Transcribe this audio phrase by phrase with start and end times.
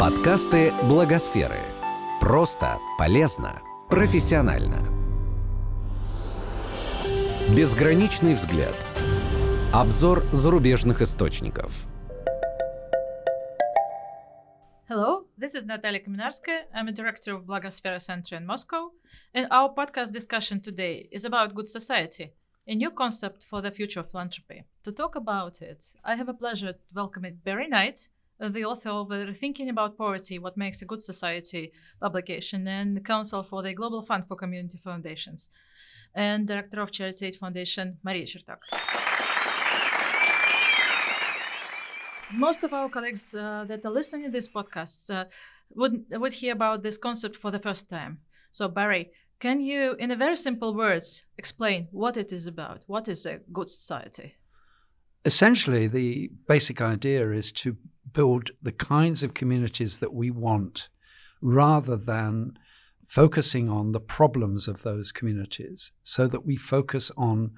[0.00, 1.60] Подкасты Благосферы.
[2.22, 3.60] Просто, полезно,
[3.90, 4.82] профессионально.
[7.54, 8.74] Безграничный взгляд.
[9.74, 11.86] Обзор зарубежных источников.
[14.88, 16.64] Hello, this is Natalia Kaminarskaya.
[16.74, 18.92] I'm a director of Blagosphere Center in Moscow,
[19.34, 22.32] and our podcast discussion today is about good society,
[22.66, 24.64] a new concept for the future of philanthropy.
[24.84, 28.08] To talk about it, I have a pleasure welcoming Barry Knight,
[28.48, 33.42] the author of Thinking About Poverty What Makes a Good Society publication and the Council
[33.42, 35.50] for the Global Fund for Community Foundations,
[36.14, 38.60] and Director of Charity Aid Foundation, Maria Chertok.
[42.32, 45.24] Most of our colleagues uh, that are listening to this podcast uh,
[45.74, 48.20] would, would hear about this concept for the first time.
[48.52, 52.84] So, Barry, can you, in a very simple words, explain what it is about?
[52.86, 54.36] What is a good society?
[55.24, 57.76] Essentially, the basic idea is to
[58.12, 60.88] build the kinds of communities that we want
[61.40, 62.58] rather than
[63.06, 67.50] focusing on the problems of those communities so that we focus on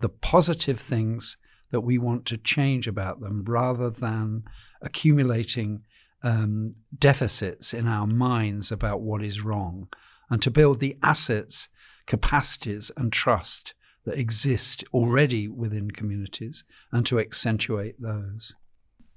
[0.00, 1.36] the positive things
[1.70, 4.42] that we want to change about them rather than
[4.82, 5.82] accumulating
[6.22, 9.88] um, deficits in our minds about what is wrong
[10.28, 11.68] and to build the assets,
[12.06, 18.54] capacities, and trust that exist already within communities and to accentuate those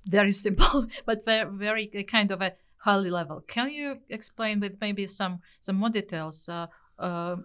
[0.05, 3.43] very simple, but very, very kind of a high level.
[3.47, 6.67] Can you explain with maybe some some more details uh,
[6.99, 7.37] uh,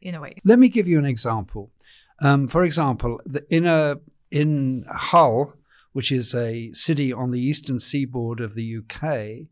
[0.00, 0.36] in a way?
[0.44, 1.70] Let me give you an example.
[2.20, 3.96] Um, for example, in a
[4.30, 5.54] in Hull,
[5.92, 9.48] which is a city on the eastern seaboard of the UK,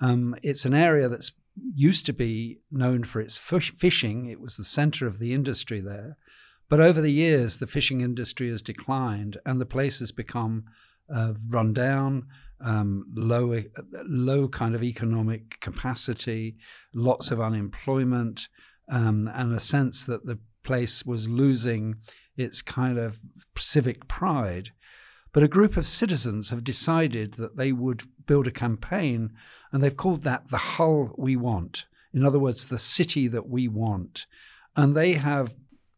[0.00, 1.32] um, it's an area that's
[1.74, 4.26] used to be known for its fishing.
[4.26, 6.16] It was the centre of the industry there.
[6.68, 10.64] But over the years, the fishing industry has declined and the place has become
[11.14, 12.26] uh, run down,
[12.60, 13.62] um, low,
[14.06, 16.56] low kind of economic capacity,
[16.94, 18.48] lots of unemployment,
[18.90, 21.96] um, and a sense that the place was losing
[22.36, 23.20] its kind of
[23.56, 24.70] civic pride.
[25.32, 29.30] But a group of citizens have decided that they would build a campaign,
[29.72, 31.84] and they've called that the Hull We Want.
[32.14, 34.26] In other words, the city that we want.
[34.74, 35.54] And they have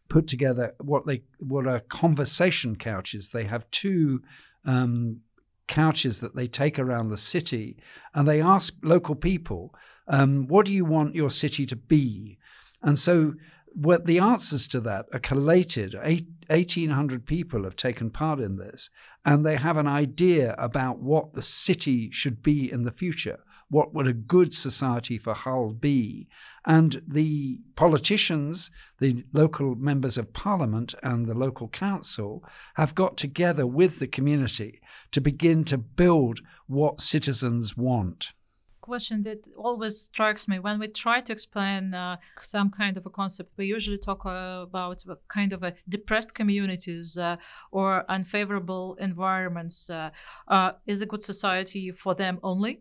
[0.08, 3.30] put together what they what are conversation couches.
[3.30, 4.22] They have two
[4.64, 5.20] um,
[5.66, 7.76] couches that they take around the city,
[8.14, 9.74] and they ask local people,
[10.08, 12.38] um, "What do you want your city to be?"
[12.82, 13.34] And so,
[13.72, 15.94] what the answers to that are collated.
[16.02, 18.90] Eight, 1,800 people have taken part in this,
[19.24, 23.38] and they have an idea about what the city should be in the future
[23.70, 26.28] what would a good society for Hull be?
[26.66, 32.44] And the politicians, the local members of parliament, and the local council
[32.74, 34.80] have got together with the community
[35.12, 38.32] to begin to build what citizens want
[38.80, 43.10] question that always strikes me when we try to explain uh, some kind of a
[43.10, 44.96] concept we usually talk uh, about
[45.28, 47.36] kind of a depressed communities uh,
[47.70, 50.10] or unfavorable environments uh,
[50.48, 52.80] uh, is a good society for them only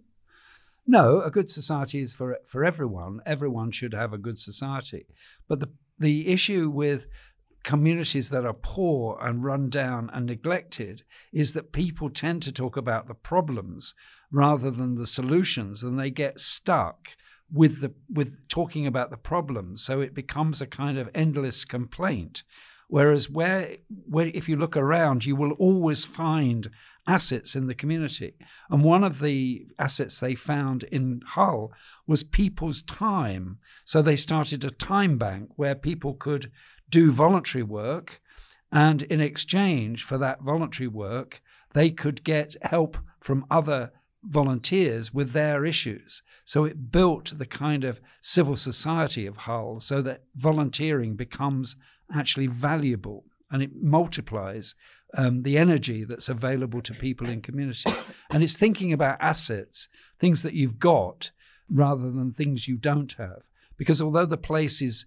[0.89, 3.21] no, a good society is for for everyone.
[3.23, 5.05] Everyone should have a good society.
[5.47, 5.69] But the
[5.99, 7.05] the issue with
[7.63, 12.75] communities that are poor and run down and neglected is that people tend to talk
[12.75, 13.93] about the problems
[14.31, 17.09] rather than the solutions and they get stuck
[17.51, 22.43] with the with talking about the problems so it becomes a kind of endless complaint
[22.87, 23.75] whereas where
[24.07, 26.69] where if you look around you will always find
[27.09, 28.35] assets in the community.
[28.69, 31.73] And one of the assets they found in Hull
[32.05, 33.57] was people's time.
[33.83, 36.51] So they started a time bank where people could
[36.87, 38.21] do voluntary work.
[38.71, 41.41] And in exchange for that voluntary work,
[41.73, 43.91] they could get help from other
[44.23, 46.21] volunteers with their issues.
[46.45, 51.75] So it built the kind of civil society of Hull so that volunteering becomes
[52.13, 54.75] actually valuable and it multiplies
[55.15, 58.03] um, the energy that's available to people in communities.
[58.29, 59.87] And it's thinking about assets,
[60.19, 61.31] things that you've got,
[61.69, 63.43] rather than things you don't have.
[63.77, 65.05] Because although the place is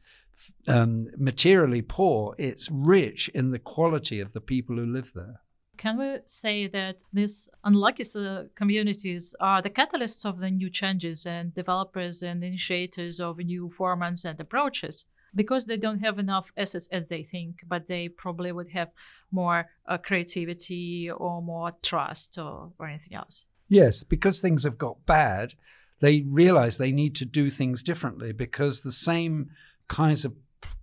[0.67, 5.41] um, materially poor, it's rich in the quality of the people who live there.
[5.77, 11.27] Can we say that these unlucky uh, communities are the catalysts of the new changes
[11.27, 15.07] and developers and initiators of new formats and approaches?
[15.35, 18.91] Because they don't have enough assets as they think, but they probably would have
[19.31, 23.45] more uh, creativity or more trust or, or anything else.
[23.69, 25.55] Yes, because things have got bad,
[26.01, 29.51] they realize they need to do things differently because the same
[29.89, 30.35] kinds of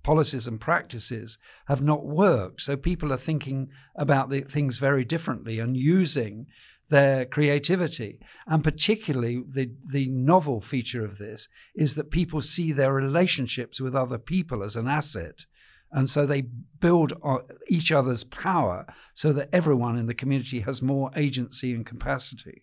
[0.01, 1.37] policies and practices
[1.67, 2.61] have not worked.
[2.61, 6.47] So people are thinking about the things very differently and using
[6.89, 8.19] their creativity.
[8.47, 13.95] And particularly, the, the novel feature of this is that people see their relationships with
[13.95, 15.45] other people as an asset.
[15.91, 17.37] And so they build uh,
[17.67, 22.61] each other's power so that everyone in the community has more agency and capacity.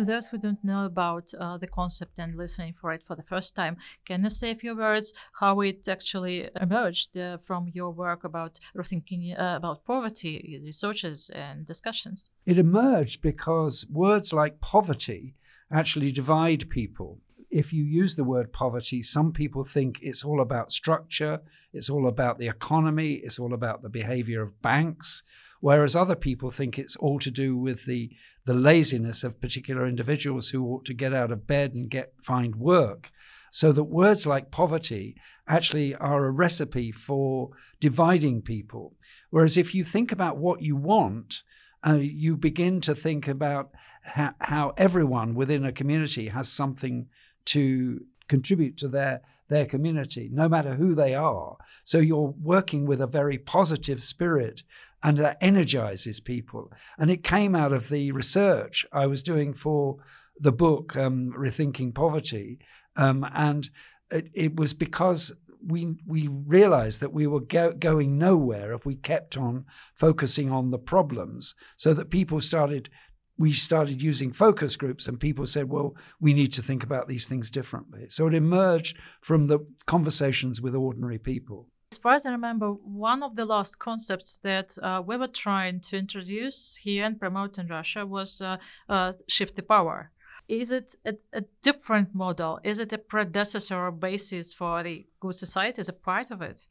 [0.00, 3.22] To those who don't know about uh, the concept and listening for it for the
[3.22, 3.76] first time,
[4.06, 8.58] can you say a few words how it actually emerged uh, from your work about
[8.86, 12.30] thinking uh, about poverty, researches and discussions?
[12.46, 15.34] It emerged because words like poverty
[15.70, 17.18] actually divide people.
[17.50, 21.40] If you use the word poverty, some people think it's all about structure,
[21.74, 25.24] it's all about the economy, it's all about the behavior of banks
[25.60, 28.10] whereas other people think it's all to do with the
[28.46, 32.56] the laziness of particular individuals who ought to get out of bed and get find
[32.56, 33.10] work.
[33.52, 35.16] So that words like poverty
[35.46, 38.94] actually are a recipe for dividing people.
[39.30, 41.42] Whereas if you think about what you want,
[41.86, 43.70] uh, you begin to think about
[44.04, 47.06] ha- how everyone within a community has something
[47.46, 51.56] to contribute to their their community, no matter who they are.
[51.82, 54.62] So you're working with a very positive spirit
[55.02, 56.72] and that energizes people.
[56.98, 59.96] And it came out of the research I was doing for
[60.38, 62.58] the book um, Rethinking Poverty,
[62.96, 63.68] um, and
[64.10, 65.32] it, it, was because
[65.64, 70.70] we we realized that we were go- going nowhere if we kept on focusing on
[70.70, 72.88] the problems, so that people started.
[73.36, 77.26] We started using focus groups, and people said, "Well, we need to think about these
[77.26, 81.68] things differently." So it emerged from the conversations with ordinary people.
[82.00, 85.80] As far as I remember, one of the last concepts that uh, we were trying
[85.80, 88.56] to introduce here and promote in Russia was uh,
[88.88, 90.10] uh, shift the power.
[90.48, 92.58] Is it a, a, different model?
[92.64, 95.78] Is it a predecessor or basis for the good society?
[95.78, 96.66] Is a part of it?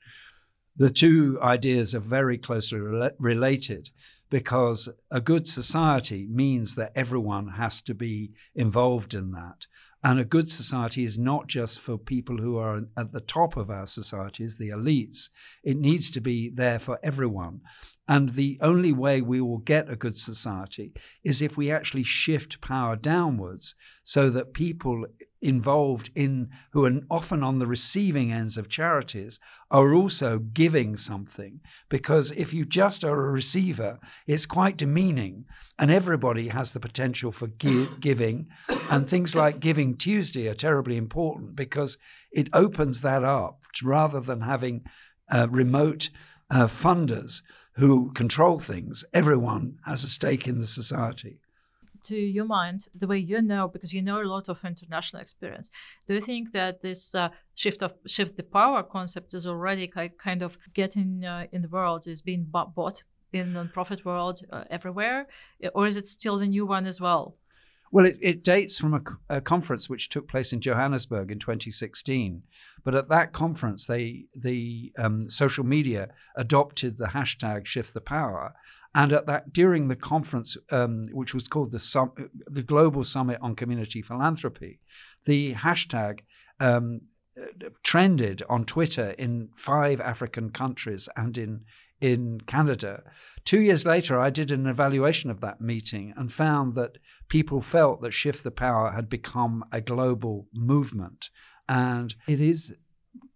[0.75, 3.91] The two ideas are very closely re- related
[4.31, 9.67] because a good society means that everyone has to be involved in that.
[10.01, 13.69] And a good society is not just for people who are at the top of
[13.69, 15.27] our societies, the elites.
[15.61, 17.61] It needs to be there for everyone.
[18.07, 20.93] And the only way we will get a good society
[21.23, 25.05] is if we actually shift power downwards so that people
[25.41, 29.39] involved in who are often on the receiving ends of charities
[29.71, 31.62] are also giving something.
[31.88, 35.45] Because if you just are a receiver it's quite demeaning.
[35.77, 38.47] And everybody has the potential for give, giving.
[38.89, 41.97] And things like giving tuesday are terribly important because
[42.31, 44.83] it opens that up rather than having
[45.31, 46.09] uh, remote
[46.51, 47.42] uh, funders
[47.74, 49.06] who control things.
[49.13, 51.39] Everyone has a stake in the society
[52.03, 55.69] to your mind, the way you know, because you know a lot of international experience,
[56.07, 60.41] do you think that this uh, shift of shift the power concept is already kind
[60.41, 63.03] of getting uh, in the world, is being bought
[63.33, 65.27] in the profit world uh, everywhere,
[65.73, 67.35] or is it still the new one as well?
[67.91, 72.43] Well, it, it dates from a, a, conference which took place in Johannesburg in 2016.
[72.83, 78.53] But at that conference, they the um, social media adopted the hashtag Shift the Power,
[78.95, 82.13] and at that, during the conference, um, which was called the, Sum-
[82.47, 84.80] the Global Summit on Community Philanthropy,
[85.25, 86.21] the hashtag
[86.59, 87.01] um,
[87.83, 91.62] trended on Twitter in five African countries and in
[92.01, 93.03] in Canada.
[93.44, 96.97] Two years later, I did an evaluation of that meeting and found that
[97.27, 101.30] people felt that Shift the Power had become a global movement,
[101.68, 102.73] and it is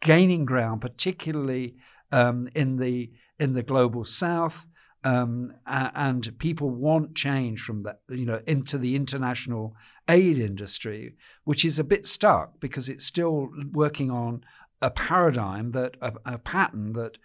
[0.02, 1.76] gaining ground, particularly
[2.12, 4.66] um, in the in the global South
[5.04, 9.76] um, and people want change from that, you know, into the international
[10.08, 14.44] aid industry, which is a bit stuck because it's still working on
[14.82, 17.18] a paradigm that a, a pattern that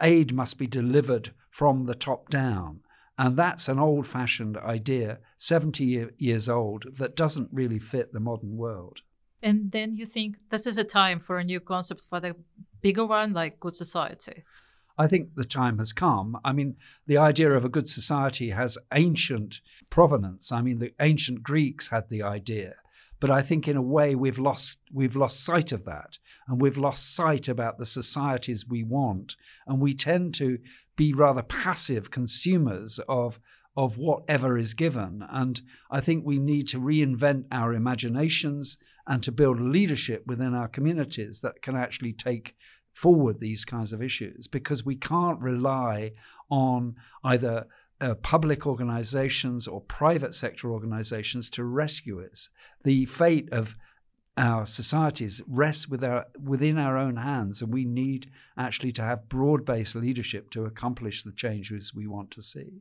[0.00, 2.80] aid must be delivered from the top down.
[3.18, 8.56] And that's an old fashioned idea, 70 years old, that doesn't really fit the modern
[8.58, 9.00] world.
[9.42, 12.36] And then you think this is a time for a new concept for the
[12.82, 14.44] bigger one, like good society.
[14.98, 16.38] I think the time has come.
[16.44, 16.76] I mean,
[17.06, 19.60] the idea of a good society has ancient
[19.90, 20.52] provenance.
[20.52, 22.74] I mean, the ancient Greeks had the idea,
[23.20, 26.78] but I think in a way we've lost we've lost sight of that, and we've
[26.78, 29.36] lost sight about the societies we want,
[29.66, 30.58] and we tend to
[30.96, 33.38] be rather passive consumers of
[33.76, 35.22] of whatever is given.
[35.30, 35.60] And
[35.90, 41.40] I think we need to reinvent our imaginations and to build leadership within our communities
[41.42, 42.56] that can actually take
[42.96, 46.10] forward these kinds of issues because we can't rely
[46.50, 47.66] on either
[48.00, 52.48] uh, public organizations or private sector organizations to rescue us.
[52.84, 53.76] The fate of
[54.38, 59.28] our societies rests with our, within our own hands, and we need actually to have
[59.28, 62.80] broad based leadership to accomplish the changes we want to see.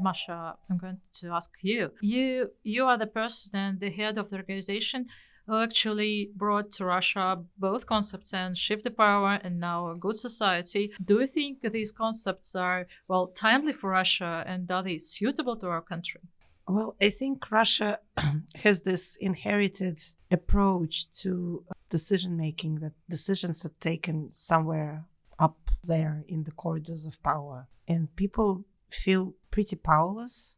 [0.00, 1.90] Masha, I'm going to ask you.
[2.00, 5.06] You you are the person and the head of the organization
[5.52, 10.92] actually brought to Russia both concepts and shift the power and now a good society.
[11.04, 15.68] Do you think these concepts are well timely for Russia and are they suitable to
[15.68, 16.20] our country?
[16.66, 17.98] Well, I think Russia
[18.64, 19.98] has this inherited
[20.30, 25.04] approach to decision making that decisions are taken somewhere
[25.38, 27.68] up there in the corridors of power.
[27.86, 30.56] And people feel pretty powerless,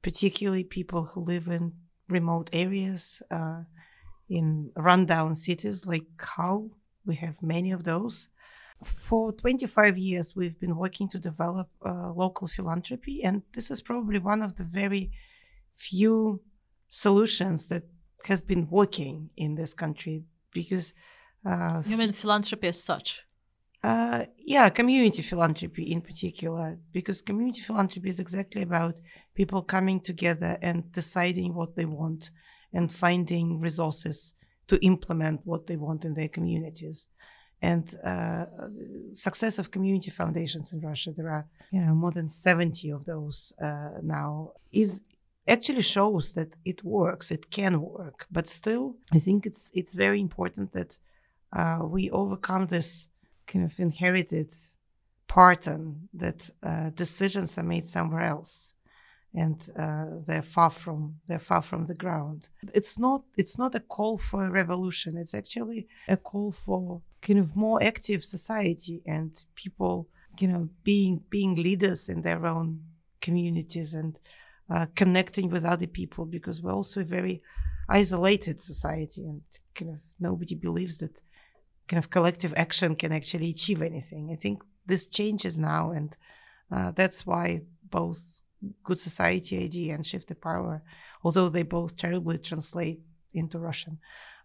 [0.00, 1.74] particularly people who live in
[2.08, 3.64] remote areas, uh,
[4.28, 6.70] in rundown cities like Hull.
[7.06, 8.28] We have many of those.
[8.84, 14.20] For 25 years, we've been working to develop uh, local philanthropy, and this is probably
[14.20, 15.10] one of the very
[15.74, 16.40] few
[16.88, 17.82] solutions that
[18.26, 20.94] has been working in this country because.
[21.44, 23.24] Uh, you mean philanthropy as such?
[23.82, 28.98] Uh, yeah, community philanthropy in particular, because community philanthropy is exactly about
[29.34, 32.30] people coming together and deciding what they want
[32.72, 34.34] and finding resources
[34.66, 37.08] to implement what they want in their communities.
[37.60, 38.46] And uh,
[39.12, 43.52] success of community foundations in Russia, there are you know more than seventy of those
[43.60, 45.02] uh, now, is
[45.48, 47.32] actually shows that it works.
[47.32, 50.98] It can work, but still, I think it's it's very important that
[51.52, 53.08] uh, we overcome this
[53.46, 54.52] kind of inherited
[55.26, 58.74] pattern that uh, decisions are made somewhere else
[59.42, 62.40] and uh, they're far from they're far from the ground
[62.78, 66.82] it's not it's not a call for a revolution it's actually a call for
[67.26, 70.08] kind of more active society and people
[70.40, 72.68] you know being being leaders in their own
[73.20, 74.18] communities and
[74.70, 77.42] uh, connecting with other people because we're also a very
[77.88, 79.40] isolated society and
[79.74, 81.20] kind of nobody believes that
[81.88, 84.30] kind of collective action can actually achieve anything.
[84.30, 86.16] I think this changes now, and
[86.70, 88.40] uh, that's why both
[88.82, 90.82] Good Society idea and Shift the Power,
[91.22, 93.00] although they both terribly translate
[93.32, 93.98] into Russian,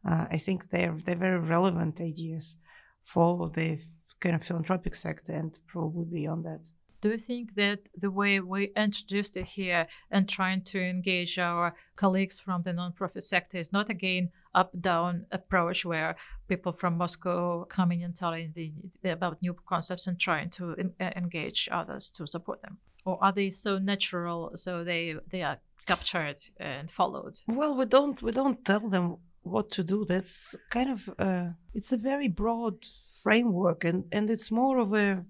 [0.07, 2.57] uh, I think they're they're very relevant ideas
[3.03, 3.79] for the
[4.19, 6.71] kind of philanthropic sector and probably beyond that.
[7.01, 11.75] Do you think that the way we introduced it here and trying to engage our
[11.97, 16.15] colleagues from the nonprofit sector is not again up down approach where
[16.47, 18.71] people from Moscow coming and telling the,
[19.03, 22.77] about new concepts and trying to in, uh, engage others to support them?
[23.05, 27.39] Or are they so natural so they they are captured and followed?
[27.47, 30.05] Well, we don't we don't tell them what to do.
[30.05, 32.85] That's kind of uh, it's a very broad
[33.23, 35.25] framework and and it's more of a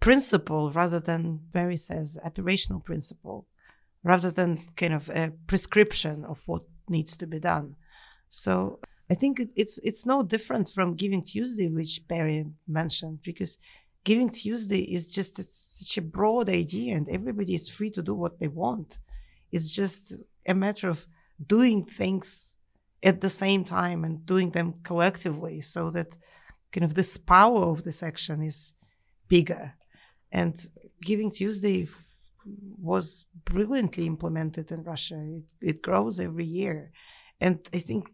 [0.00, 3.46] principle rather than Barry says operational principle
[4.04, 7.76] rather than kind of a prescription of what needs to be done.
[8.28, 8.78] So
[9.10, 13.58] I think it's it's no different from Giving Tuesday, which Barry mentioned, because
[14.04, 15.36] Giving Tuesday is just
[15.78, 18.98] such a broad idea, and everybody is free to do what they want.
[19.52, 20.12] It's just
[20.46, 21.06] a matter of
[21.44, 22.58] doing things
[23.02, 26.16] at the same time and doing them collectively, so that
[26.72, 28.72] kind of this power of this action is
[29.28, 29.74] bigger.
[30.32, 30.56] And
[31.00, 31.86] Giving Tuesday
[32.80, 35.20] was brilliantly implemented in Russia.
[35.22, 36.92] It, it grows every year.
[37.40, 38.10] And I think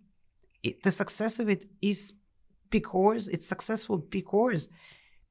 [0.63, 2.13] it, the success of it is
[2.71, 4.69] because it's successful because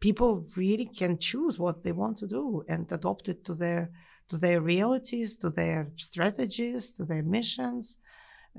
[0.03, 3.89] people really can choose what they want to do and adopt it to their
[4.27, 7.97] to their realities, to their strategies, to their missions,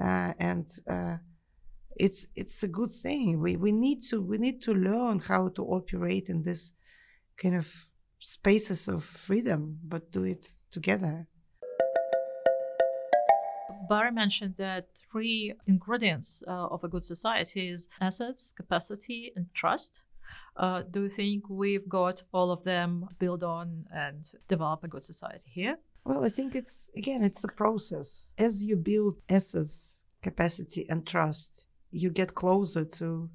[0.01, 1.17] uh, and uh,
[1.97, 3.41] it's it's a good thing.
[3.41, 6.73] We we need to we need to learn how to operate in this
[7.37, 7.67] kind of
[8.19, 11.29] spaces of freedom, but do it together.
[13.91, 20.04] Barry mentioned that three ingredients uh, of a good society is assets, capacity, and trust.
[20.57, 25.05] Uh, do you think we've got all of them build on and develop a good
[25.05, 25.77] society here?
[26.05, 28.35] Well, I think it's again, it's a process.
[28.39, 33.31] As you build assets, capacity, and trust, you get closer to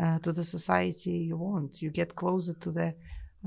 [0.00, 1.82] uh, to the society you want.
[1.82, 2.94] You get closer to the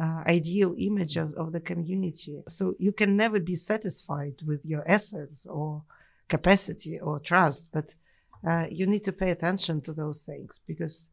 [0.02, 2.42] uh, ideal image of, of the community.
[2.48, 5.84] So you can never be satisfied with your assets or
[6.28, 7.96] capacity or trust, but
[8.48, 11.10] uh, you need to pay attention to those things because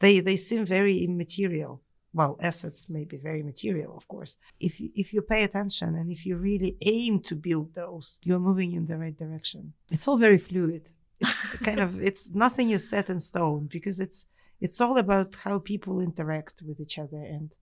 [0.00, 1.82] they they seem very immaterial.
[2.12, 4.38] Well, assets may be very material, of course.
[4.58, 8.38] If you, if you pay attention and if you really aim to build those, you're
[8.38, 9.74] moving in the right direction.
[9.90, 10.90] It's all very fluid.
[11.20, 14.24] It's kind of it's nothing is set in stone because it's
[14.60, 17.52] it's all about how people interact with each other and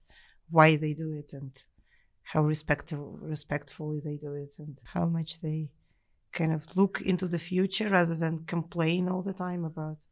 [0.49, 1.53] why they do it and
[2.23, 5.71] how respectful respectfully they do it and how much they
[6.33, 10.07] kind of look into the future rather than complain all the time about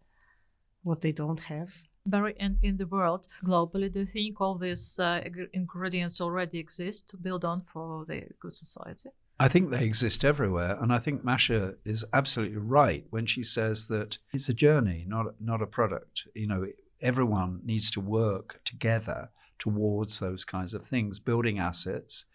[0.83, 1.83] what they don't have.
[2.07, 7.09] Barry, and in the world globally, do you think all these uh, ingredients already exist
[7.11, 9.09] to build on for the good society?
[9.41, 13.89] I think they exist everywhere, and I think Masha is absolutely right when she says
[13.89, 16.29] that it's a journey, not not a product.
[16.35, 16.67] You know,
[17.01, 22.27] everyone needs to work together towards those kinds of things, building assets,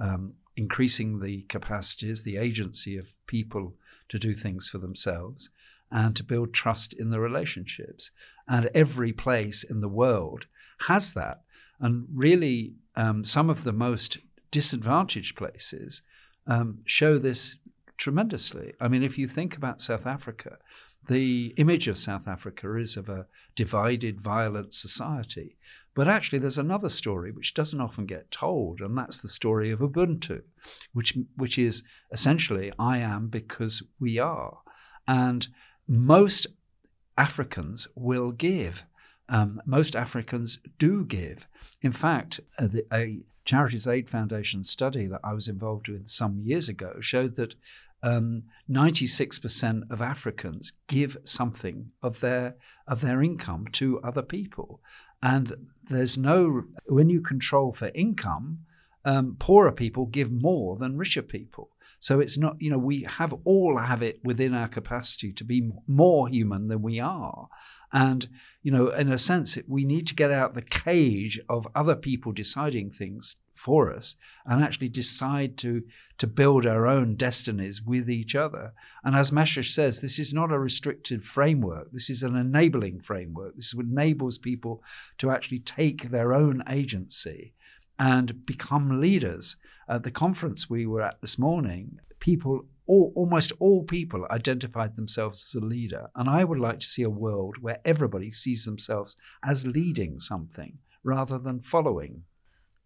[0.00, 3.74] um, increasing the capacities, the agency of people
[4.08, 5.50] to do things for themselves,
[5.90, 8.10] and to build trust in the relationships.
[8.48, 10.46] And every place in the world
[10.80, 11.42] has that.
[11.80, 14.18] And really, um, some of the most
[14.50, 16.02] disadvantaged places
[16.46, 17.56] um, show this
[17.96, 18.72] tremendously.
[18.80, 20.58] I mean, if you think about South Africa,
[21.08, 25.56] the image of South Africa is of a divided, violent society.
[25.94, 29.80] But actually, there's another story which doesn't often get told, and that's the story of
[29.80, 30.42] Ubuntu,
[30.92, 34.58] which, which is essentially I am because we are.
[35.08, 35.48] And
[35.88, 36.46] most
[37.16, 38.82] Africans will give.
[39.28, 41.46] Um, most Africans do give.
[41.82, 46.40] In fact, uh, the, a Charities Aid Foundation study that I was involved with some
[46.40, 47.54] years ago showed that
[48.02, 48.40] um,
[48.70, 54.80] 96% of Africans give something of their of their income to other people,
[55.22, 58.58] and there's no when you control for income,
[59.04, 61.70] um, poorer people give more than richer people.
[62.00, 65.70] So it's not you know we have all have it within our capacity to be
[65.86, 67.48] more human than we are,
[67.92, 68.28] and,
[68.62, 72.32] you know, in a sense, we need to get out the cage of other people
[72.32, 75.82] deciding things for us and actually decide to
[76.18, 78.72] to build our own destinies with each other.
[79.04, 81.90] And as Masha says, this is not a restricted framework.
[81.92, 83.56] This is an enabling framework.
[83.56, 84.82] This enables people
[85.18, 87.54] to actually take their own agency
[87.98, 89.56] and become leaders.
[89.88, 95.48] At the conference we were at this morning, people all, almost all people identified themselves
[95.48, 96.08] as a leader.
[96.14, 100.78] And I would like to see a world where everybody sees themselves as leading something
[101.02, 102.22] rather than following.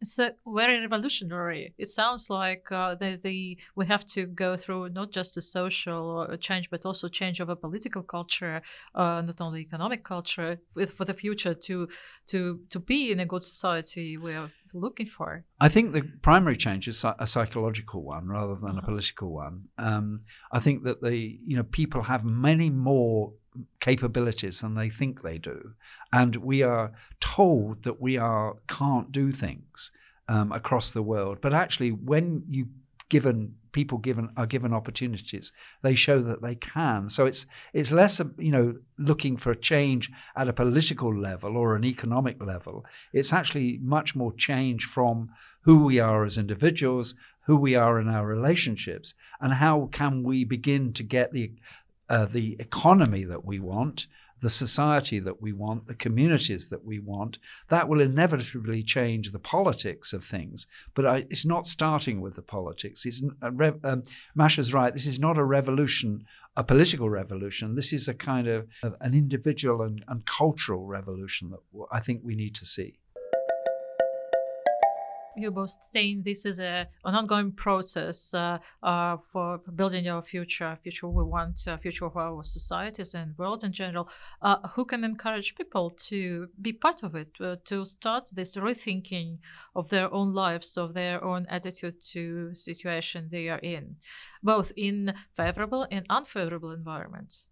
[0.00, 1.74] It's a very revolutionary.
[1.76, 6.26] It sounds like uh, the, the we have to go through not just a social
[6.30, 8.62] uh, change, but also change of a political culture,
[8.94, 11.88] uh, not only economic culture, with, for the future to
[12.28, 14.16] to to be in a good society.
[14.16, 15.44] We are looking for.
[15.60, 18.86] I think the primary change is a psychological one rather than a uh-huh.
[18.86, 19.64] political one.
[19.76, 20.20] Um,
[20.52, 23.32] I think that the you know people have many more
[23.80, 25.72] capabilities than they think they do.
[26.12, 29.90] And we are told that we are can't do things
[30.28, 31.38] um, across the world.
[31.40, 32.68] But actually, when you
[33.08, 37.08] given people given are given opportunities, they show that they can.
[37.08, 41.74] So it's it's less you know looking for a change at a political level or
[41.74, 42.84] an economic level.
[43.12, 45.30] It's actually much more change from
[45.62, 47.14] who we are as individuals,
[47.46, 51.52] who we are in our relationships, and how can we begin to get the
[52.10, 54.06] uh, the economy that we want,
[54.40, 59.38] the society that we want, the communities that we want, that will inevitably change the
[59.38, 60.66] politics of things.
[60.94, 63.06] But I, it's not starting with the politics.
[63.06, 64.92] It's rev, um, Masha's right.
[64.92, 66.24] This is not a revolution,
[66.56, 67.76] a political revolution.
[67.76, 72.22] This is a kind of, of an individual and, and cultural revolution that I think
[72.24, 72.98] we need to see
[75.36, 80.76] you both saying this is a an ongoing process uh, uh, for building your future,
[80.82, 84.08] future we want, uh, future of our societies and world in general.
[84.42, 89.38] Uh, who can encourage people to be part of it, uh, to start this rethinking
[89.74, 93.96] of their own lives, of their own attitude to situation they are in,
[94.42, 97.46] both in favorable and unfavorable environments.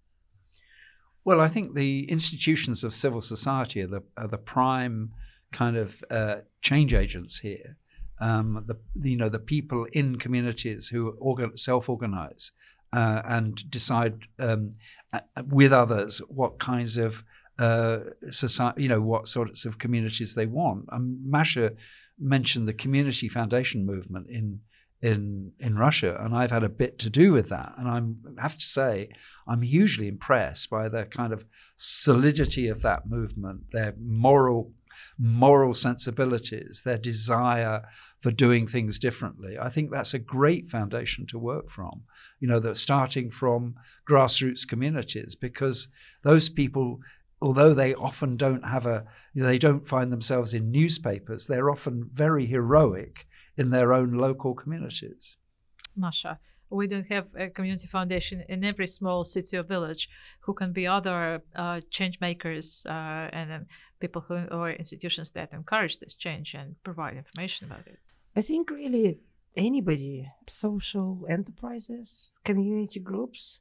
[1.25, 5.12] Well, I think the institutions of civil society are the, are the prime
[5.53, 7.77] kind of uh, change agents here.
[8.21, 12.51] Um, the you know the people in communities who organ- self-organize
[12.93, 14.75] uh, and decide um,
[15.47, 17.23] with others what kinds of
[17.59, 17.99] uh,
[18.31, 20.87] society, you know, what sorts of communities they want.
[20.93, 21.73] Um, Masha
[22.19, 24.61] mentioned the community foundation movement in
[25.01, 27.75] in in Russia, and I've had a bit to do with that.
[27.79, 29.11] And I'm, I have to say,
[29.47, 31.45] I'm hugely impressed by the kind of
[31.77, 34.73] solidity of that movement, their moral
[35.19, 37.83] moral sensibilities, their desire
[38.21, 39.57] for doing things differently.
[39.59, 42.03] I think that's a great foundation to work from.
[42.41, 43.77] You know, that starting from
[44.09, 45.89] grassroots communities, because
[46.25, 47.01] those people,
[47.41, 51.71] although they often don't have a, you know, they don't find themselves in newspapers, they're
[51.71, 55.37] often very heroic in their own local communities.
[55.97, 56.39] Masha,
[56.70, 60.09] we don't have a community foundation in every small city or village
[60.40, 63.66] who can be other uh, change makers uh, and
[64.00, 68.00] people who or institutions that encourage this change and provide information about it
[68.37, 69.18] i think really
[69.57, 73.61] anybody social enterprises community groups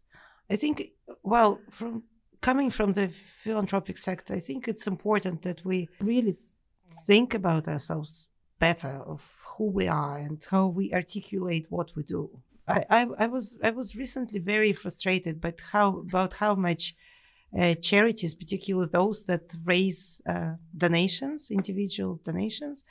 [0.49, 0.83] i think
[1.23, 2.03] well from
[2.41, 6.35] coming from the philanthropic sector i think it's important that we really
[7.07, 8.27] think about ourselves
[8.59, 12.29] better of who we are and how we articulate what we do.
[12.67, 16.95] I, I, was I was recently very frustrated but how about how much
[17.57, 22.83] uh, charities, particularly those that raise uh, donations, individual donations,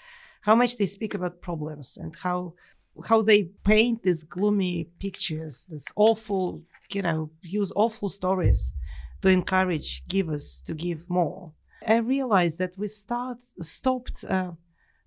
[0.42, 2.54] how much they speak about problems and how
[3.08, 8.72] how they paint these gloomy pictures, this awful, you know, use awful stories
[9.20, 11.52] to encourage givers to give more.
[11.86, 14.52] I realized that we start stopped uh,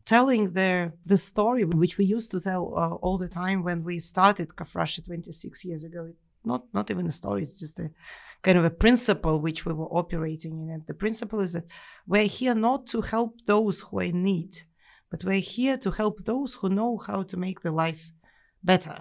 [0.09, 3.99] telling the the story which we used to tell uh, all the time when we
[3.99, 6.03] started CAF Russia 26 years ago.
[6.43, 7.91] Not not even a story; it's just a
[8.41, 10.69] kind of a principle which we were operating in.
[10.73, 11.67] And the principle is that
[12.07, 14.53] we're here not to help those who are in need,
[15.11, 18.11] but we're here to help those who know how to make their life
[18.63, 18.97] better,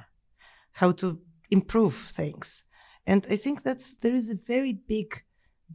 [0.81, 1.09] how to
[1.51, 2.65] improve things.
[3.07, 5.11] And I think that's there is a very big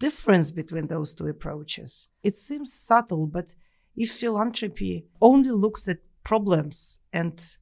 [0.05, 2.09] difference between those two approaches.
[2.21, 3.55] It seems subtle, but
[3.95, 7.57] if philanthropy only looks at problems and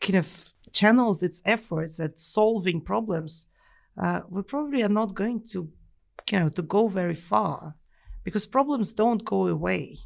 [0.00, 3.46] kind of channels its efforts at solving problems,
[4.00, 5.68] uh, we probably are not going to,
[6.30, 7.76] you know, to go very far,
[8.24, 9.96] because problems don't go away.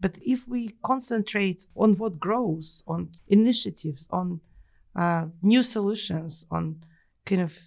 [0.00, 4.40] But if we concentrate on what grows, on initiatives, on
[4.94, 6.82] uh, new solutions, on
[7.24, 7.58] kind of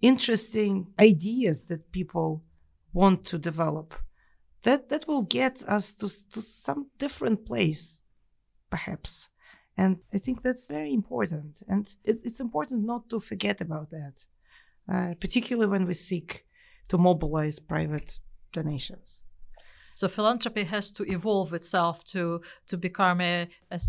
[0.00, 2.44] interesting ideas that people
[2.92, 3.94] want to develop,
[4.62, 8.00] that that will get us to to some different place,
[8.70, 9.28] perhaps.
[9.76, 11.62] And I think that's very important.
[11.68, 14.26] And it, it's important not to forget about that,
[14.92, 16.44] uh, particularly when we seek
[16.88, 18.18] to mobilize private
[18.52, 19.22] donations.
[19.94, 23.80] So philanthropy has to evolve itself to to become a, a,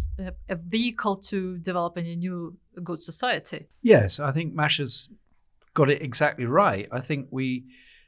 [0.50, 3.68] a vehicle to developing a new good society.
[3.84, 5.10] Yes, I think Masha's
[5.74, 6.88] got it exactly right.
[6.92, 7.66] I think we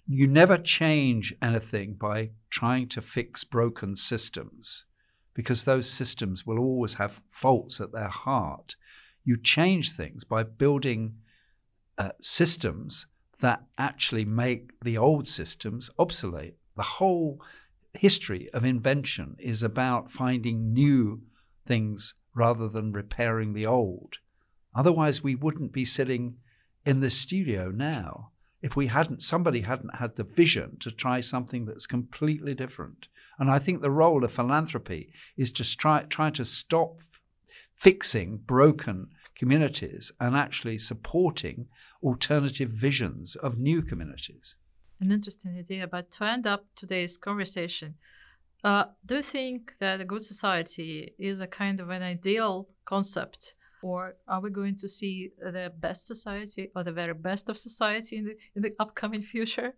[0.08, 4.86] you never change anything by trying to fix broken systems
[5.34, 8.76] because those systems will always have faults at their heart.
[9.24, 11.16] You change things by building
[11.98, 13.08] uh, systems
[13.40, 16.56] that actually make the old systems obsolete.
[16.76, 17.42] The whole
[17.94, 21.22] history of invention is about finding new
[21.66, 24.16] things rather than repairing the old.
[24.76, 26.36] Otherwise, we wouldn't be sitting
[26.86, 28.31] in this studio now
[28.62, 33.08] if we hadn't somebody hadn't had the vision to try something that's completely different.
[33.40, 37.02] And I think the role of philanthropy is to try try to stop
[37.76, 41.68] fixing broken communities and actually supporting
[42.04, 44.56] alternative visions of new communities.
[45.00, 45.88] An interesting idea.
[45.88, 47.96] But to end up today's conversation,
[48.64, 53.56] uh, do you think that a good society is a kind of an ideal concept
[53.84, 58.18] or are we going to see the best society or the very best of society
[58.18, 59.74] in the, in the upcoming future?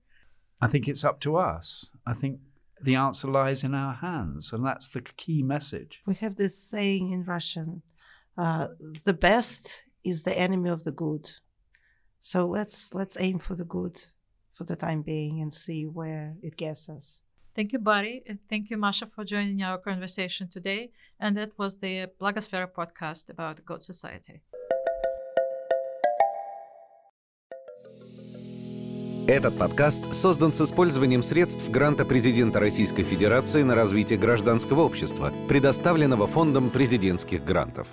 [0.62, 1.90] I think it's up to us.
[2.06, 2.40] I think
[2.82, 6.02] the answer lies in our hands, and that's the key message.
[6.06, 7.82] We have this saying in Russian
[8.38, 8.70] uh,
[9.06, 11.30] the best is the enemy of the good.
[12.20, 13.98] So let's let's aim for the good
[14.50, 17.20] for the time being and see where it gets us.
[17.56, 20.90] Thank you, Barry, thank you, Masha, for joining our conversation today.
[21.20, 24.42] And that was the Blogosphere podcast about Good Society.
[29.28, 36.28] Этот подкаст создан с использованием средств гранта президента Российской Федерации на развитие гражданского общества, предоставленного
[36.28, 37.88] Фондом президентских грантов.